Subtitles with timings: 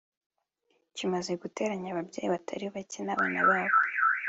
[0.95, 3.77] kimaze guteranya ababyeyi batari bake n’abana babo